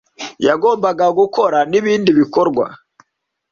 yagombaga 0.47 1.05
gukora 1.19 1.57
n’ibindi 1.71 2.09
bikorwa 2.19 2.65